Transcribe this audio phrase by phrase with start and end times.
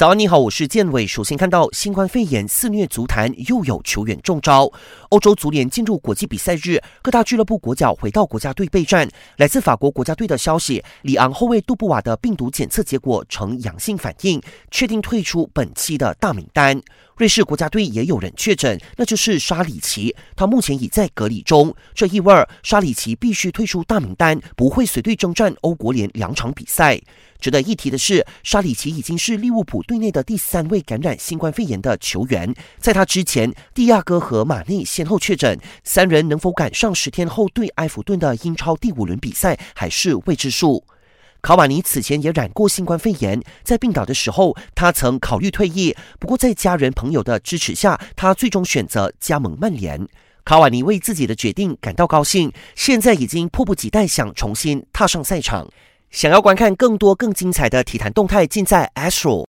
[0.00, 1.06] 早安，你好，我是建伟。
[1.06, 4.72] 首先看到新冠肺炎肆虐足坛，又有球员中招。
[5.10, 9.06] 欧洲足联进入国际比赛日，各大俱乐部国脚回到国家队备战。
[9.36, 14.40] 来自法国国家队的消息，里昂后卫杜布瓦的病毒检测结果呈阳性反应，
[14.70, 16.80] 确定退出本期的大名单。
[17.20, 21.76] 瑞士国家队也有人确诊，那就是沙里奇，他目前已在隔离中。
[21.94, 22.32] 这意味
[22.62, 26.98] 沙里奇必须退出大名单，不会随队征战欧国联两场比赛。
[27.38, 32.54] 值得一提的是，沙里奇已经是利物浦队内的第三位感染新冠肺炎的球员。
[32.78, 40.82] 在他之前，蒂亚戈和马内先后确诊，三人能否赶上十天后对埃弗顿的英超第五轮比赛，还是未知数。
[41.42, 50.06] 卡瓦尼此前也染过新冠肺炎，在病倒的时候，他曾考虑退役，不过在家人朋友的支持下，他最终选择加盟曼联。
[50.44, 55.68] 卡瓦尼为自己的决定感到高兴，现在已经迫不及待想重新踏上赛场。
[56.10, 59.38] 想要观看更多更精彩的体坛动态，尽在 Astro。